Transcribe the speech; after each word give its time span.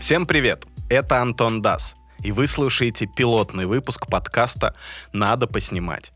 Всем 0.00 0.26
привет! 0.26 0.66
Это 0.90 1.22
Антон 1.22 1.62
Дас, 1.62 1.94
и 2.22 2.30
вы 2.30 2.46
слушаете 2.46 3.06
пилотный 3.06 3.66
выпуск 3.66 4.06
подкаста 4.06 4.74
«Надо 5.12 5.46
поснимать». 5.46 6.12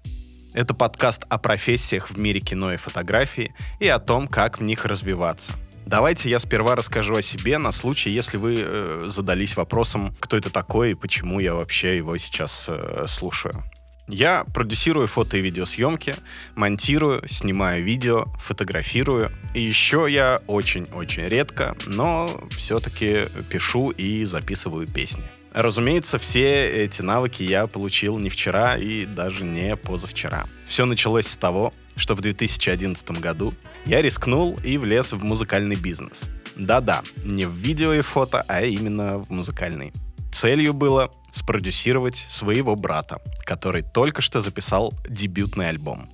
Это 0.53 0.75
подкаст 0.75 1.25
о 1.29 1.39
профессиях 1.39 2.11
в 2.11 2.19
мире 2.19 2.41
кино 2.41 2.73
и 2.73 2.77
фотографии 2.77 3.55
и 3.81 3.89
о 3.89 3.99
том, 3.99 4.29
как 4.29 4.59
в 4.59 4.63
них 4.63 4.85
развиваться. 4.85 5.53
Давайте 5.87 6.29
я 6.29 6.39
сперва 6.39 6.75
расскажу 6.75 7.17
о 7.17 7.23
себе 7.23 7.57
на 7.57 7.73
случай, 7.73 8.11
если 8.11 8.37
вы 8.37 8.57
э, 8.59 9.05
задались 9.07 9.57
вопросом, 9.57 10.15
кто 10.21 10.37
это 10.37 10.51
такой 10.51 10.91
и 10.91 10.95
почему 10.95 11.41
я 11.41 11.55
вообще 11.55 11.97
его 11.97 12.17
сейчас 12.19 12.67
э, 12.69 13.07
слушаю. 13.09 13.65
Я 14.09 14.45
продюсирую 14.55 15.07
фото 15.07 15.37
и 15.37 15.43
видеосъемки, 15.43 16.15
монтирую, 16.55 17.23
снимаю 17.29 17.85
видео, 17.85 18.25
фотографирую. 18.41 19.31
И 19.55 19.61
еще 19.61 20.07
я 20.09 20.41
очень-очень 20.47 21.25
редко, 21.25 21.77
но 21.87 22.41
все-таки 22.57 23.27
пишу 23.51 23.91
и 23.91 24.25
записываю 24.25 24.89
песни. 24.89 25.25
Разумеется, 25.53 26.19
все 26.19 26.69
эти 26.85 27.03
навыки 27.03 27.43
я 27.43 27.67
получил 27.67 28.19
не 28.19 28.31
вчера 28.31 28.79
и 28.79 29.05
даже 29.05 29.45
не 29.45 29.77
позавчера. 29.77 30.47
Все 30.67 30.87
началось 30.87 31.27
с 31.27 31.37
того, 31.37 31.75
что 31.97 32.15
в 32.15 32.21
2011 32.23 33.11
году 33.21 33.55
я 33.85 34.01
рискнул 34.01 34.59
и 34.65 34.79
влез 34.79 35.13
в 35.13 35.23
музыкальный 35.23 35.77
бизнес. 35.77 36.23
Да-да, 36.57 37.03
не 37.25 37.45
в 37.45 37.53
видео 37.53 37.93
и 37.93 38.01
фото, 38.01 38.45
а 38.49 38.63
именно 38.63 39.19
в 39.19 39.31
музыкальный. 39.31 39.93
Целью 40.39 40.73
было 40.73 41.11
спродюсировать 41.33 42.25
своего 42.29 42.77
брата, 42.77 43.21
который 43.45 43.83
только 43.83 44.23
что 44.23 44.41
записал 44.41 44.95
дебютный 45.09 45.69
альбом. 45.69 46.09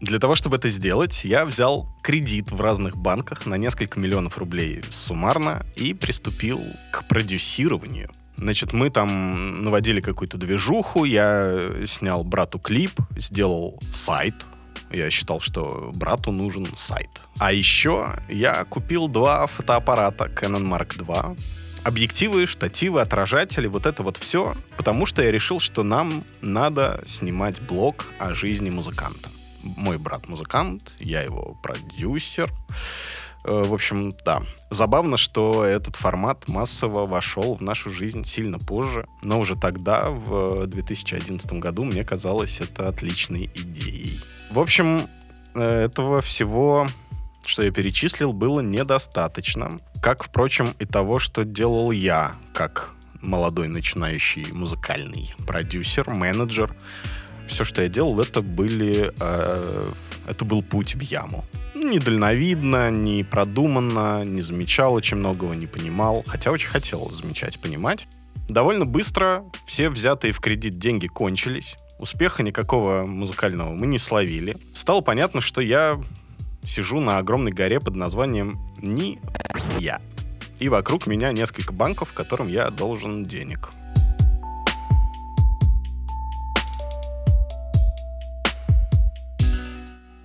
Для 0.00 0.18
того, 0.18 0.36
чтобы 0.36 0.56
это 0.56 0.70
сделать, 0.70 1.22
я 1.26 1.44
взял 1.44 1.86
кредит 2.02 2.50
в 2.50 2.58
разных 2.62 2.96
банках 2.96 3.44
на 3.44 3.56
несколько 3.56 4.00
миллионов 4.00 4.38
рублей 4.38 4.80
суммарно 4.90 5.66
и 5.76 5.92
приступил 5.92 6.62
к 6.90 7.06
продюсированию. 7.08 8.10
Значит, 8.38 8.72
мы 8.72 8.88
там 8.88 9.62
наводили 9.62 10.00
какую-то 10.00 10.38
движуху, 10.38 11.04
я 11.04 11.84
снял 11.84 12.24
брату 12.24 12.58
клип, 12.58 12.92
сделал 13.18 13.78
сайт, 13.92 14.46
я 14.90 15.10
считал, 15.10 15.40
что 15.40 15.92
брату 15.94 16.32
нужен 16.32 16.66
сайт. 16.74 17.10
А 17.38 17.52
еще 17.52 18.14
я 18.30 18.64
купил 18.64 19.08
два 19.08 19.46
фотоаппарата 19.46 20.24
Canon 20.24 20.62
Mark 20.62 20.96
II, 20.96 21.36
объективы, 21.84 22.46
штативы, 22.46 23.00
отражатели, 23.00 23.66
вот 23.66 23.86
это 23.86 24.02
вот 24.02 24.16
все, 24.16 24.54
потому 24.76 25.06
что 25.06 25.22
я 25.22 25.30
решил, 25.30 25.60
что 25.60 25.82
нам 25.82 26.24
надо 26.40 27.02
снимать 27.06 27.60
блог 27.60 28.06
о 28.18 28.34
жизни 28.34 28.70
музыканта. 28.70 29.30
Мой 29.62 29.98
брат 29.98 30.28
музыкант, 30.28 30.92
я 30.98 31.22
его 31.22 31.56
продюсер. 31.62 32.50
Э, 33.44 33.64
в 33.64 33.74
общем, 33.74 34.14
да. 34.24 34.42
Забавно, 34.70 35.16
что 35.16 35.64
этот 35.64 35.96
формат 35.96 36.48
массово 36.48 37.06
вошел 37.06 37.56
в 37.56 37.62
нашу 37.62 37.90
жизнь 37.90 38.24
сильно 38.24 38.58
позже, 38.58 39.06
но 39.22 39.40
уже 39.40 39.56
тогда, 39.56 40.10
в 40.10 40.66
2011 40.66 41.52
году, 41.54 41.84
мне 41.84 42.04
казалось 42.04 42.60
это 42.60 42.88
отличной 42.88 43.50
идеей. 43.54 44.20
В 44.50 44.58
общем, 44.58 45.08
э, 45.54 45.84
этого 45.84 46.20
всего 46.20 46.86
что 47.48 47.62
я 47.62 47.70
перечислил, 47.70 48.32
было 48.32 48.60
недостаточно. 48.60 49.80
Как, 50.02 50.22
впрочем, 50.22 50.74
и 50.78 50.84
того, 50.84 51.18
что 51.18 51.44
делал 51.44 51.90
я, 51.90 52.34
как 52.54 52.92
молодой 53.20 53.68
начинающий 53.68 54.52
музыкальный 54.52 55.34
продюсер, 55.46 56.08
менеджер. 56.10 56.74
Все, 57.46 57.64
что 57.64 57.82
я 57.82 57.88
делал, 57.88 58.20
это 58.20 58.42
были... 58.42 59.12
Э, 59.20 59.92
это 60.26 60.44
был 60.44 60.62
путь 60.62 60.94
в 60.94 61.00
яму. 61.00 61.44
Недальновидно, 61.74 62.90
не 62.90 63.24
продуманно, 63.24 64.24
не 64.24 64.42
замечал 64.42 64.94
очень 64.94 65.16
многого, 65.16 65.54
не 65.54 65.66
понимал. 65.66 66.22
Хотя 66.26 66.50
очень 66.50 66.68
хотел 66.68 67.10
замечать, 67.10 67.58
понимать. 67.58 68.06
Довольно 68.48 68.84
быстро 68.84 69.44
все 69.66 69.88
взятые 69.88 70.32
в 70.32 70.40
кредит 70.40 70.78
деньги 70.78 71.06
кончились. 71.06 71.76
Успеха 71.98 72.42
никакого 72.42 73.04
музыкального 73.06 73.72
мы 73.74 73.86
не 73.86 73.98
словили. 73.98 74.56
Стало 74.74 75.00
понятно, 75.00 75.40
что 75.40 75.60
я 75.60 76.00
сижу 76.64 77.00
на 77.00 77.18
огромной 77.18 77.52
горе 77.52 77.80
под 77.80 77.96
названием 77.96 78.58
Ни 78.80 79.20
я. 79.78 80.00
И 80.58 80.68
вокруг 80.68 81.06
меня 81.06 81.32
несколько 81.32 81.72
банков, 81.72 82.12
которым 82.12 82.48
я 82.48 82.70
должен 82.70 83.24
денег. 83.24 83.70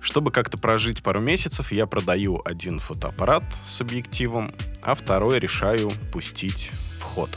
Чтобы 0.00 0.30
как-то 0.30 0.58
прожить 0.58 1.02
пару 1.02 1.20
месяцев, 1.20 1.72
я 1.72 1.86
продаю 1.86 2.40
один 2.44 2.78
фотоаппарат 2.78 3.42
с 3.68 3.80
объективом, 3.80 4.54
а 4.80 4.94
второй 4.94 5.40
решаю 5.40 5.90
пустить 6.12 6.70
в 7.00 7.02
ход. 7.02 7.30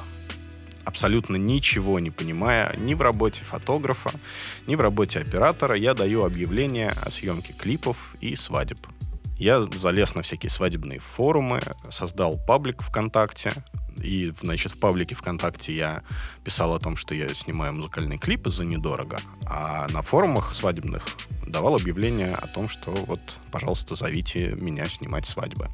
Абсолютно 0.85 1.37
ничего 1.37 1.99
не 1.99 2.11
понимая 2.11 2.75
ни 2.77 2.93
в 2.93 3.01
работе 3.01 3.43
фотографа, 3.43 4.11
ни 4.67 4.75
в 4.75 4.81
работе 4.81 5.19
оператора, 5.19 5.75
я 5.75 5.93
даю 5.93 6.23
объявление 6.23 6.91
о 6.91 7.09
съемке 7.09 7.53
клипов 7.53 8.15
и 8.21 8.35
свадеб. 8.35 8.77
Я 9.37 9.61
залез 9.61 10.15
на 10.15 10.23
всякие 10.23 10.49
свадебные 10.49 10.99
форумы, 10.99 11.61
создал 11.89 12.39
паблик 12.47 12.81
ВКонтакте, 12.81 13.53
и, 14.01 14.33
значит, 14.41 14.73
в 14.73 14.79
паблике 14.79 15.15
ВКонтакте 15.15 15.75
я 15.75 16.03
писал 16.43 16.73
о 16.73 16.79
том, 16.79 16.97
что 16.97 17.15
я 17.15 17.29
снимаю 17.33 17.73
музыкальные 17.73 18.19
клипы 18.19 18.49
за 18.49 18.65
недорого, 18.65 19.19
а 19.47 19.87
на 19.89 20.01
форумах 20.01 20.53
свадебных 20.53 21.05
давал 21.45 21.75
объявление 21.75 22.35
о 22.35 22.47
том, 22.47 22.69
что 22.69 22.91
вот, 22.91 23.19
пожалуйста, 23.51 23.95
зовите 23.95 24.55
меня 24.55 24.85
снимать 24.85 25.25
свадьбы. 25.25 25.69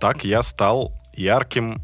Так 0.00 0.24
я 0.24 0.42
стал 0.42 0.92
ярким 1.16 1.80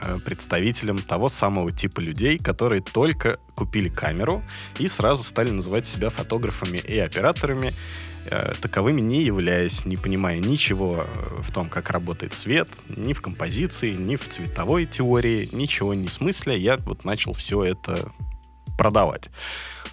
э, 0.00 0.18
представителем 0.24 0.98
того 0.98 1.28
самого 1.28 1.70
типа 1.70 2.00
людей, 2.00 2.38
которые 2.38 2.82
только 2.82 3.38
купили 3.54 3.88
камеру 3.88 4.42
и 4.78 4.88
сразу 4.88 5.22
стали 5.22 5.50
называть 5.50 5.84
себя 5.84 6.10
фотографами 6.10 6.78
и 6.78 6.98
операторами, 6.98 7.74
таковыми 8.60 9.00
не 9.00 9.22
являясь, 9.22 9.84
не 9.84 9.96
понимая 9.96 10.38
ничего 10.38 11.04
э, 11.04 11.42
в 11.42 11.52
том, 11.52 11.68
как 11.68 11.90
работает 11.90 12.32
свет, 12.32 12.68
ни 12.88 13.12
в 13.12 13.20
композиции, 13.20 13.92
ни 13.92 14.16
в 14.16 14.28
цветовой 14.28 14.86
теории, 14.86 15.48
ничего 15.52 15.94
не 15.94 16.08
смысля, 16.08 16.56
я 16.56 16.76
вот 16.78 17.04
начал 17.04 17.32
все 17.32 17.64
это 17.64 18.10
продавать. 18.78 19.30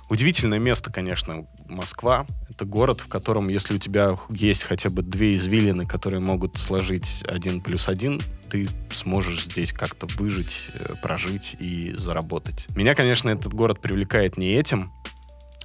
Удивительное 0.09 0.57
место, 0.57 0.91
конечно, 0.91 1.45
Москва. 1.67 2.25
Это 2.49 2.65
город, 2.65 3.01
в 3.01 3.07
котором, 3.07 3.47
если 3.47 3.75
у 3.75 3.77
тебя 3.77 4.17
есть 4.29 4.63
хотя 4.63 4.89
бы 4.89 5.03
две 5.03 5.35
извилины, 5.35 5.85
которые 5.85 6.19
могут 6.19 6.57
сложить 6.57 7.23
один 7.27 7.61
плюс 7.61 7.87
один, 7.87 8.19
ты 8.49 8.67
сможешь 8.91 9.45
здесь 9.45 9.71
как-то 9.71 10.07
выжить, 10.17 10.69
э, 10.73 10.95
прожить 11.01 11.55
и 11.59 11.93
заработать. 11.95 12.65
Меня, 12.75 12.95
конечно, 12.95 13.29
этот 13.29 13.53
город 13.53 13.79
привлекает 13.79 14.37
не 14.37 14.53
этим, 14.53 14.91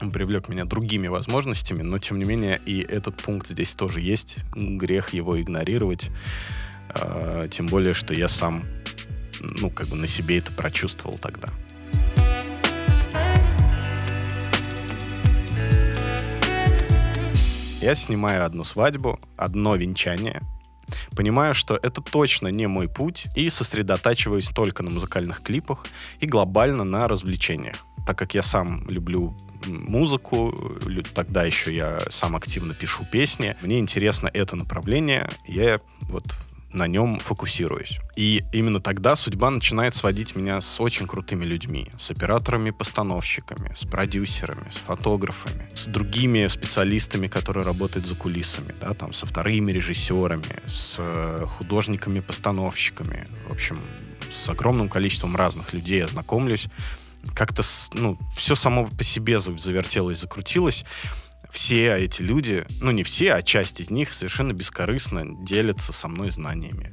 он 0.04 0.12
привлек 0.12 0.48
меня 0.48 0.64
другими 0.64 1.08
возможностями, 1.08 1.82
но 1.82 1.98
тем 1.98 2.18
не 2.18 2.24
менее 2.24 2.60
и 2.66 2.80
этот 2.80 3.16
пункт 3.16 3.48
здесь 3.48 3.74
тоже 3.74 4.00
есть. 4.00 4.36
Грех 4.54 5.14
его 5.14 5.40
игнорировать. 5.40 6.10
Э, 6.94 7.48
тем 7.50 7.66
более, 7.66 7.94
что 7.94 8.12
я 8.12 8.28
сам, 8.28 8.64
ну, 9.40 9.70
как 9.70 9.88
бы 9.88 9.96
на 9.96 10.06
себе 10.06 10.38
это 10.38 10.52
прочувствовал 10.52 11.18
тогда. 11.18 11.48
Я 17.80 17.94
снимаю 17.94 18.44
одну 18.44 18.64
свадьбу, 18.64 19.18
одно 19.36 19.76
венчание, 19.76 20.40
Понимаю, 21.16 21.54
что 21.54 21.78
это 21.82 22.02
точно 22.02 22.48
не 22.48 22.66
мой 22.66 22.88
путь 22.88 23.26
и 23.34 23.48
сосредотачиваюсь 23.48 24.48
только 24.48 24.82
на 24.82 24.90
музыкальных 24.90 25.42
клипах 25.42 25.86
и 26.20 26.26
глобально 26.26 26.84
на 26.84 27.08
развлечениях. 27.08 27.76
Так 28.06 28.18
как 28.18 28.34
я 28.34 28.42
сам 28.42 28.86
люблю 28.88 29.34
музыку, 29.66 30.78
тогда 31.14 31.44
еще 31.44 31.74
я 31.74 32.00
сам 32.10 32.36
активно 32.36 32.74
пишу 32.74 33.04
песни. 33.10 33.56
Мне 33.62 33.78
интересно 33.78 34.30
это 34.32 34.56
направление, 34.56 35.28
я 35.46 35.78
вот 36.02 36.24
на 36.74 36.88
нем 36.88 37.18
фокусируюсь. 37.20 37.98
И 38.16 38.42
именно 38.52 38.80
тогда 38.80 39.16
судьба 39.16 39.50
начинает 39.50 39.94
сводить 39.94 40.34
меня 40.34 40.60
с 40.60 40.80
очень 40.80 41.06
крутыми 41.06 41.44
людьми, 41.44 41.90
с 41.98 42.10
операторами-постановщиками, 42.10 43.72
с 43.74 43.86
продюсерами, 43.86 44.68
с 44.70 44.76
фотографами, 44.76 45.68
с 45.74 45.86
другими 45.86 46.46
специалистами, 46.48 47.28
которые 47.28 47.64
работают 47.64 48.06
за 48.06 48.16
кулисами, 48.16 48.74
да, 48.80 48.94
там, 48.94 49.12
со 49.12 49.26
вторыми 49.26 49.72
режиссерами, 49.72 50.60
с 50.66 50.96
э, 50.98 51.46
художниками-постановщиками. 51.46 53.28
В 53.48 53.52
общем, 53.52 53.78
с 54.32 54.48
огромным 54.48 54.88
количеством 54.88 55.36
разных 55.36 55.72
людей 55.72 55.98
я 55.98 56.08
знакомлюсь 56.08 56.66
как-то, 57.34 57.62
ну, 57.92 58.18
все 58.36 58.54
само 58.54 58.86
по 58.86 59.04
себе 59.04 59.40
завертелось, 59.40 60.20
закрутилось. 60.20 60.84
Все 61.50 61.96
эти 61.96 62.20
люди, 62.20 62.66
ну 62.80 62.90
не 62.90 63.04
все, 63.04 63.32
а 63.34 63.42
часть 63.42 63.80
из 63.80 63.88
них 63.90 64.12
совершенно 64.12 64.52
бескорыстно 64.52 65.24
делятся 65.44 65.92
со 65.92 66.08
мной 66.08 66.30
знаниями. 66.30 66.92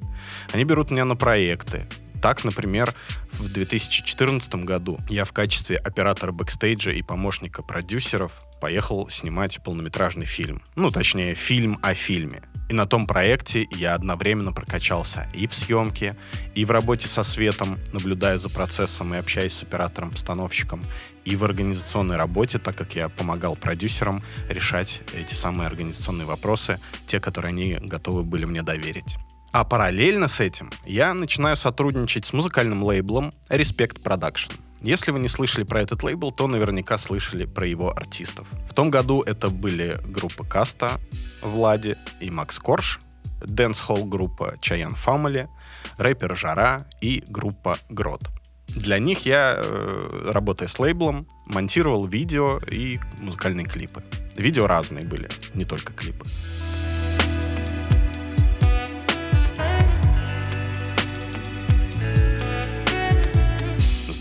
Они 0.54 0.64
берут 0.66 0.92
меня 0.92 1.04
на 1.04 1.16
проекты, 1.16 1.88
так, 2.22 2.44
например, 2.44 2.94
в 3.34 3.52
2014 3.52 4.56
году 4.64 5.00
я 5.10 5.26
в 5.26 5.34
качестве 5.34 5.78
оператора 5.78 6.32
бэкстейджа 6.32 6.92
и 6.92 7.02
помощника 7.02 7.64
продюсеров 7.64 8.34
поехал 8.62 9.10
снимать 9.10 9.60
полнометражный 9.64 10.28
фильм. 10.28 10.62
Ну, 10.76 10.92
точнее, 10.92 11.34
фильм 11.34 11.80
о 11.82 11.96
фильме. 11.96 12.44
И 12.72 12.74
на 12.74 12.86
том 12.86 13.06
проекте 13.06 13.68
я 13.72 13.96
одновременно 13.96 14.54
прокачался 14.54 15.28
и 15.34 15.46
в 15.46 15.54
съемке, 15.54 16.16
и 16.56 16.64
в 16.64 16.72
работе 16.72 17.10
со 17.10 17.22
светом, 17.22 17.78
наблюдая 17.92 18.38
за 18.38 18.50
процессом 18.50 19.14
и 19.14 19.18
общаясь 19.18 19.52
с 19.52 19.64
оператором-постановщиком, 19.64 20.82
и 21.26 21.36
в 21.36 21.44
организационной 21.44 22.16
работе, 22.16 22.60
так 22.60 22.78
как 22.78 22.96
я 22.96 23.10
помогал 23.10 23.58
продюсерам 23.58 24.24
решать 24.48 25.02
эти 25.14 25.34
самые 25.34 25.68
организационные 25.68 26.26
вопросы, 26.26 26.80
те, 27.08 27.20
которые 27.20 27.50
они 27.50 27.74
готовы 27.74 28.24
были 28.24 28.46
мне 28.46 28.62
доверить. 28.62 29.18
А 29.52 29.66
параллельно 29.66 30.30
с 30.30 30.40
этим 30.40 30.72
я 30.86 31.14
начинаю 31.14 31.58
сотрудничать 31.58 32.26
с 32.26 32.32
музыкальным 32.32 32.84
лейблом 32.84 33.34
Respect 33.50 34.02
Production. 34.02 34.54
Если 34.82 35.12
вы 35.12 35.20
не 35.20 35.28
слышали 35.28 35.64
про 35.64 35.82
этот 35.82 36.02
лейбл, 36.02 36.32
то 36.32 36.48
наверняка 36.48 36.98
слышали 36.98 37.46
про 37.46 37.68
его 37.68 37.92
артистов. 37.92 38.48
В 38.68 38.74
том 38.74 38.90
году 38.90 39.22
это 39.22 39.50
были 39.50 40.00
группа 40.06 40.44
Каста, 40.44 41.00
Влади 41.42 41.98
и 42.20 42.32
Макс 42.32 42.58
Корж, 42.58 43.00
дэнс-холл 43.46 44.06
группа 44.06 44.56
Чаян 44.60 44.94
Family, 44.94 45.48
рэпер 45.98 46.36
Жара 46.36 46.88
и 47.00 47.24
группа 47.28 47.78
Грот. 47.90 48.22
Для 48.68 49.00
них 49.00 49.26
я, 49.26 49.56
э, 49.58 50.32
работая 50.32 50.68
с 50.68 50.80
лейблом, 50.80 51.28
монтировал 51.46 52.08
видео 52.08 52.60
и 52.72 53.00
музыкальные 53.20 53.66
клипы. 53.66 54.04
Видео 54.36 54.66
разные 54.66 55.06
были, 55.06 55.30
не 55.54 55.66
только 55.66 55.94
клипы. 55.94 56.26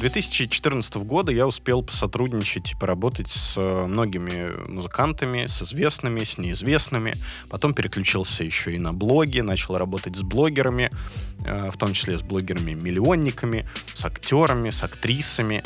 2014 0.00 0.96
года 0.96 1.30
я 1.30 1.46
успел 1.46 1.82
посотрудничать 1.82 2.74
поработать 2.80 3.28
с 3.28 3.54
э, 3.58 3.86
многими 3.86 4.48
музыкантами, 4.66 5.44
с 5.44 5.62
известными, 5.62 6.24
с 6.24 6.38
неизвестными. 6.38 7.16
Потом 7.50 7.74
переключился 7.74 8.42
еще 8.42 8.74
и 8.74 8.78
на 8.78 8.94
блоги, 8.94 9.40
начал 9.40 9.76
работать 9.76 10.16
с 10.16 10.22
блогерами, 10.22 10.90
э, 11.44 11.70
в 11.70 11.76
том 11.76 11.92
числе 11.92 12.18
с 12.18 12.22
блогерами-миллионниками, 12.22 13.68
с 13.92 14.02
актерами, 14.02 14.70
с 14.70 14.82
актрисами. 14.82 15.62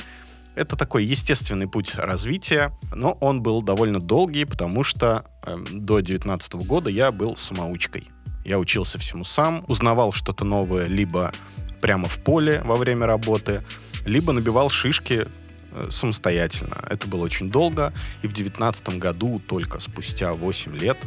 Это 0.56 0.74
такой 0.74 1.04
естественный 1.04 1.68
путь 1.68 1.94
развития, 1.94 2.76
но 2.92 3.12
он 3.20 3.40
был 3.40 3.62
довольно 3.62 4.00
долгий, 4.00 4.46
потому 4.46 4.82
что 4.82 5.26
э, 5.46 5.56
до 5.70 5.98
2019 5.98 6.54
года 6.54 6.90
я 6.90 7.12
был 7.12 7.36
самоучкой. 7.36 8.10
Я 8.44 8.58
учился 8.58 8.98
всему 8.98 9.22
сам, 9.22 9.64
узнавал 9.68 10.12
что-то 10.12 10.44
новое 10.44 10.86
либо 10.86 11.32
прямо 11.80 12.08
в 12.08 12.18
поле 12.18 12.62
во 12.64 12.74
время 12.74 13.06
работы, 13.06 13.62
либо 14.04 14.32
набивал 14.32 14.70
шишки 14.70 15.26
э, 15.72 15.88
самостоятельно. 15.90 16.84
Это 16.88 17.06
было 17.08 17.24
очень 17.24 17.48
долго, 17.50 17.92
и 18.22 18.28
в 18.28 18.32
девятнадцатом 18.32 18.98
году, 18.98 19.38
только 19.38 19.80
спустя 19.80 20.34
8 20.34 20.76
лет, 20.76 20.98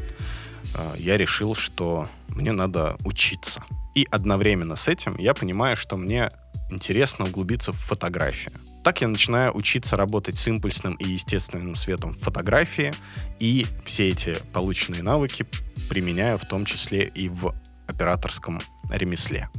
э, 0.76 0.96
я 0.98 1.18
решил, 1.18 1.56
что 1.56 2.10
мне 2.30 2.52
надо 2.52 2.98
учиться. 3.06 3.64
И 3.96 4.08
одновременно 4.12 4.76
с 4.76 4.88
этим 4.88 5.18
я 5.18 5.34
понимаю, 5.34 5.76
что 5.76 5.98
мне 5.98 6.30
интересно 6.70 7.26
углубиться 7.26 7.72
в 7.72 7.78
фотографию. 7.78 8.54
Так 8.84 9.02
я 9.02 9.08
начинаю 9.08 9.56
учиться 9.56 9.98
работать 9.98 10.38
с 10.38 10.48
импульсным 10.48 10.94
и 10.96 11.06
естественным 11.10 11.76
светом 11.76 12.14
в 12.14 12.20
фотографии, 12.20 12.94
и 13.40 13.66
все 13.86 14.10
эти 14.10 14.38
полученные 14.54 15.04
навыки 15.04 15.46
применяю 15.90 16.38
в 16.38 16.46
том 16.46 16.66
числе 16.66 17.06
и 17.06 17.30
в 17.30 17.56
операторском 17.88 18.62
ремесле. 18.90 19.50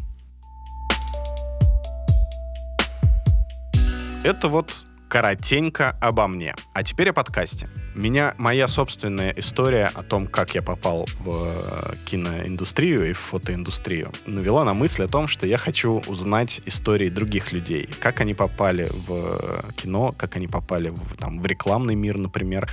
Это 4.25 4.49
вот 4.49 4.73
коротенько 5.09 5.91
обо 6.01 6.27
мне. 6.27 6.55
А 6.75 6.83
теперь 6.83 7.11
о 7.11 7.13
подкасте. 7.13 7.69
Меня 7.99 8.37
моя 8.39 8.69
собственная 8.69 9.35
история 9.37 9.91
о 9.93 10.05
том, 10.05 10.29
как 10.29 10.55
я 10.55 10.63
попал 10.63 11.09
в 11.19 11.49
э, 11.49 11.95
киноиндустрию 12.05 13.11
и 13.11 13.13
в 13.13 13.19
фотоиндустрию, 13.19 14.13
навела 14.25 14.65
на 14.65 14.73
мысль 14.73 15.03
о 15.03 15.09
том, 15.09 15.27
что 15.27 15.49
я 15.49 15.59
хочу 15.59 16.01
узнать 16.07 16.61
истории 16.65 17.09
других 17.09 17.51
людей, 17.51 17.89
как 17.99 18.21
они 18.21 18.35
попали 18.35 18.89
в 18.89 19.73
кино, 19.75 20.15
как 20.17 20.37
они 20.37 20.47
попали 20.47 20.91
в, 20.91 21.17
там, 21.17 21.41
в 21.41 21.47
рекламный 21.47 21.97
мир, 21.97 22.19
например, 22.19 22.71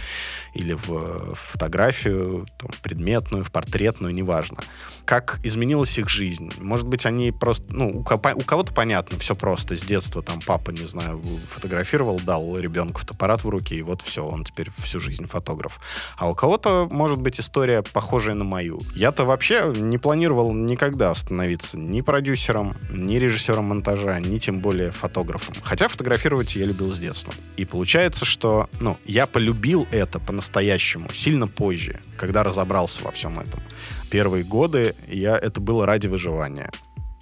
или 0.53 0.73
в 0.73 1.33
фотографию, 1.33 2.45
там, 2.59 2.69
предметную, 2.83 3.43
в 3.43 3.51
портретную, 3.51 4.13
неважно. 4.13 4.59
Как 5.05 5.39
изменилась 5.43 5.97
их 5.97 6.07
жизнь. 6.07 6.51
Может 6.59 6.85
быть, 6.85 7.07
они 7.07 7.31
просто, 7.31 7.65
ну, 7.73 7.89
у, 7.89 7.99
у 8.01 8.41
кого-то 8.43 8.73
понятно, 8.75 9.17
все 9.17 9.35
просто. 9.35 9.75
С 9.75 9.81
детства 9.81 10.21
там 10.21 10.39
папа, 10.45 10.69
не 10.69 10.85
знаю, 10.85 11.19
фотографировал, 11.49 12.19
дал 12.19 12.59
ребенку 12.59 12.99
фотоаппарат 12.99 13.43
в 13.43 13.49
руки, 13.49 13.73
и 13.73 13.81
вот 13.81 14.03
все, 14.03 14.23
он 14.23 14.43
теперь 14.43 14.69
всю 14.83 14.99
жизнь 14.99 15.14
жизнь 15.15 15.27
фотограф. 15.29 15.79
А 16.17 16.29
у 16.29 16.35
кого-то 16.35 16.87
может 16.91 17.21
быть 17.21 17.39
история 17.39 17.81
похожая 17.81 18.35
на 18.35 18.43
мою. 18.43 18.81
Я-то 18.95 19.25
вообще 19.25 19.71
не 19.75 19.97
планировал 19.97 20.53
никогда 20.53 21.13
становиться 21.15 21.77
ни 21.77 22.01
продюсером, 22.01 22.75
ни 22.89 23.15
режиссером 23.15 23.65
монтажа, 23.65 24.19
ни 24.19 24.37
тем 24.39 24.59
более 24.59 24.91
фотографом. 24.91 25.55
Хотя 25.63 25.87
фотографировать 25.87 26.55
я 26.55 26.65
любил 26.65 26.91
с 26.91 26.99
детства. 26.99 27.33
И 27.57 27.65
получается, 27.65 28.25
что 28.25 28.69
ну, 28.81 28.97
я 29.05 29.25
полюбил 29.25 29.87
это 29.91 30.19
по-настоящему 30.19 31.09
сильно 31.13 31.47
позже, 31.47 31.99
когда 32.17 32.43
разобрался 32.43 33.03
во 33.03 33.11
всем 33.11 33.39
этом. 33.39 33.61
Первые 34.09 34.43
годы 34.43 34.95
я 35.07 35.37
это 35.37 35.61
было 35.61 35.85
ради 35.85 36.07
выживания. 36.07 36.71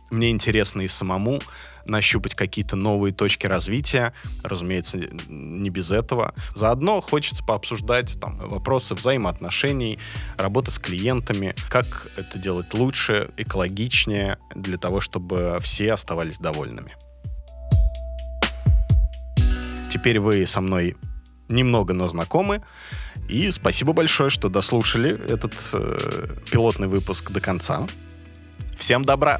Мне 0.10 0.30
интересно 0.30 0.81
и 0.81 0.88
самому 0.88 1.39
нащупать 1.85 2.35
какие-то 2.35 2.75
новые 2.75 3.13
точки 3.13 3.45
развития. 3.47 4.13
Разумеется, 4.44 4.97
не 5.27 5.69
без 5.69 5.91
этого. 5.91 6.33
Заодно 6.56 7.01
хочется 7.01 7.44
пообсуждать 7.44 8.19
там, 8.19 8.38
вопросы 8.38 8.95
взаимоотношений, 8.95 10.00
работы 10.38 10.71
с 10.71 10.80
клиентами, 10.80 11.56
как 11.69 12.07
это 12.18 12.39
делать 12.39 12.74
лучше, 12.74 13.30
экологичнее, 13.38 14.38
для 14.56 14.77
того, 14.77 15.01
чтобы 15.01 15.59
все 15.62 15.94
оставались 15.94 16.38
довольными. 16.38 16.95
Теперь 19.91 20.19
вы 20.19 20.47
со 20.47 20.59
мной 20.59 20.95
немного, 21.50 21.94
но 21.94 22.07
знакомы. 22.07 22.63
И 23.29 23.51
спасибо 23.51 23.94
большое, 23.94 24.29
что 24.29 24.50
дослушали 24.50 25.12
этот 25.29 25.53
э, 25.74 26.27
пилотный 26.51 26.88
выпуск 26.88 27.31
до 27.31 27.39
конца. 27.39 27.88
Всем 28.77 29.06
добра! 29.06 29.39